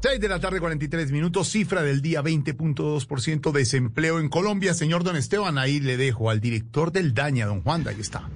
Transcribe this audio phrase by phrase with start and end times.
[0.00, 4.72] 6 de la tarde, 43 minutos, cifra del día 20.2% desempleo en Colombia.
[4.72, 8.28] Señor Don Esteban, ahí le dejo al director del DAña, don Juan, ahí está.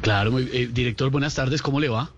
[0.00, 2.10] Claro, muy- eh, director, buenas tardes, ¿cómo le va?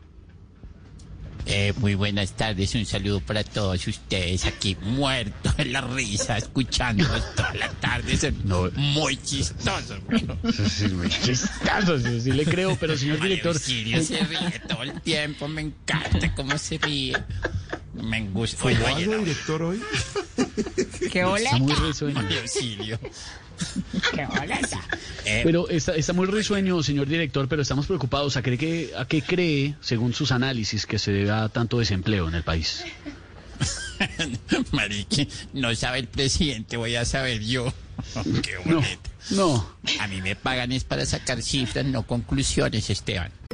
[1.46, 7.34] Eh, muy buenas tardes, un saludo para todos ustedes aquí muertos en la risa, escuchándonos
[7.34, 8.70] toda la tarde, son No.
[8.76, 9.98] muy chistosos.
[10.06, 10.38] bueno.
[10.70, 14.84] Sí, muy chistoso, sí, sí le creo, pero señor Mario director, Auxilio se ríe todo
[14.84, 17.14] el tiempo, me encanta cómo se ríe.
[17.94, 18.64] Me gusta.
[18.64, 19.80] Oye, no, director, hoy?
[21.12, 21.44] ¿Qué hola?
[21.44, 22.28] está muy risueño.
[24.12, 24.58] ¿Qué hola?
[25.24, 28.36] Eh, Pero está, está muy risueño, señor director, pero estamos preocupados.
[28.36, 32.28] ¿A, cree que, ¿A qué cree, según sus análisis, que se debe a tanto desempleo
[32.28, 32.84] en el país?
[34.72, 37.72] Marique, no sabe el presidente, voy a saber yo.
[38.42, 39.10] Qué No, bonito.
[39.30, 39.74] no.
[40.00, 43.30] A mí me pagan es para sacar cifras, no conclusiones, Esteban.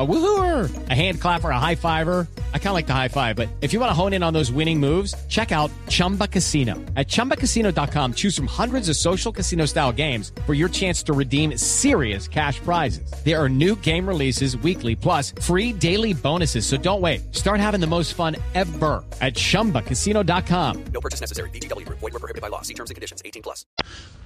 [0.00, 2.26] A woohooer, a hand clapper, a high fiver.
[2.54, 4.32] I kind of like the high five, but if you want to hone in on
[4.32, 6.72] those winning moves, check out Chumba Casino.
[6.96, 11.54] At ChumbaCasino.com, choose from hundreds of social casino style games for your chance to redeem
[11.58, 13.12] serious cash prizes.
[13.26, 16.64] There are new game releases weekly, plus free daily bonuses.
[16.64, 17.34] So don't wait.
[17.36, 20.84] Start having the most fun ever at ChumbaCasino.com.
[20.94, 21.50] No purchase necessary.
[21.50, 21.86] BGW.
[21.86, 22.62] Void were prohibited by law.
[22.62, 23.20] See terms and conditions.
[23.22, 23.66] 18 plus.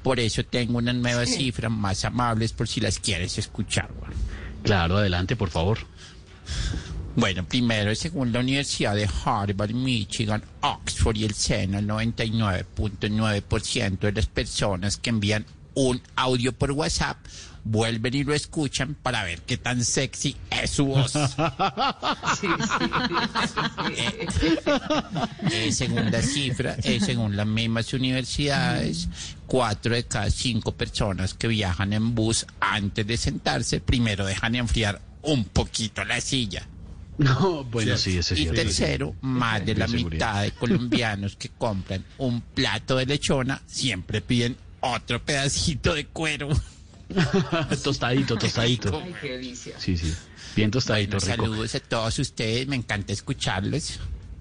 [0.05, 3.89] Por eso tengo unas nuevas cifras más amables por si las quieres escuchar.
[3.99, 4.13] güey.
[4.65, 5.79] Claro, adelante, por favor.
[7.17, 14.13] Bueno, primero, según la Universidad de Harvard, Michigan, Oxford y el SENA, el 99.9% de
[14.13, 17.17] las personas que envían un audio por WhatsApp
[17.65, 21.15] vuelven y lo escuchan para ver qué tan sexy es su voz.
[23.97, 24.27] Eh,
[25.51, 29.09] eh, segunda cifra, eh, según las mismas universidades,
[29.47, 35.01] cuatro de cada cinco personas que viajan en bus antes de sentarse, primero dejan enfriar
[35.23, 36.67] un poquito la silla.
[37.19, 38.61] No, bueno, sí, ese es Y cierto.
[38.63, 44.57] tercero, más de la mitad de colombianos que compran un plato de lechona siempre piden
[44.93, 46.49] otro pedacito de cuero.
[47.83, 49.03] tostadito, tostadito.
[49.79, 50.15] Sí, sí.
[50.57, 51.45] Bien tostadito, Bueno, rico.
[51.47, 54.01] saludos a todos ustedes, me encanta escucharlos.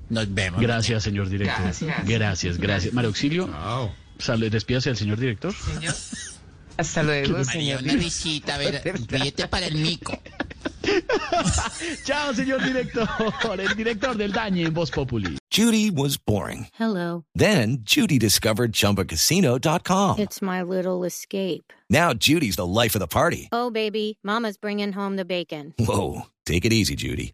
[0.10, 0.62] Nos vemos.
[0.62, 1.72] Gracias, señor director.
[2.06, 2.94] Gracias, gracias.
[2.94, 3.50] María Auxilio,
[4.20, 5.54] sal- despídase al señor director.
[6.78, 7.82] Hasta luego, señor.
[7.84, 10.20] una risita, a ver, ríete para el mico.
[12.06, 13.08] Chao, señor director.
[13.60, 15.38] El director del Dañe en Voz Populi.
[15.50, 16.68] Judy was boring.
[16.74, 17.26] Hello.
[17.36, 20.20] Then Judy discovered ChumbaCasino.com.
[20.20, 21.72] It's my little escape.
[21.90, 23.50] Now Judy's the life of the party.
[23.52, 25.74] Oh, baby, Mama's bringing home the bacon.
[25.78, 27.34] Whoa, take it easy, Judy.